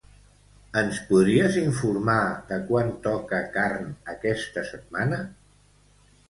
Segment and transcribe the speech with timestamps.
[0.79, 2.15] Ens podries informar
[2.53, 5.21] de quan toca carn aquesta setmana?